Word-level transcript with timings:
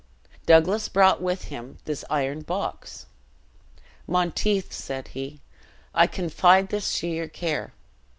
Doublas 0.47 0.89
brought 0.91 1.21
with 1.21 1.49
him 1.49 1.77
this 1.85 2.03
iron 2.09 2.41
box. 2.41 3.05
'Monteith,' 4.07 4.73
said 4.73 5.09
he, 5.09 5.41
'I 5.93 6.07
confide 6.07 6.69
this 6.69 6.95
to 6.97 7.07
your 7.07 7.27
care.' 7.27 7.71